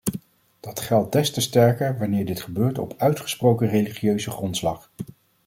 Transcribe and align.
Dat 0.59 0.79
geldt 0.79 1.11
des 1.11 1.31
te 1.31 1.41
sterker 1.41 1.97
wanneer 1.97 2.25
dit 2.25 2.41
gebeurt 2.41 2.77
op 2.77 2.93
uitgesproken 2.97 3.67
religieuze 3.69 4.29
grondslag. 4.31 4.91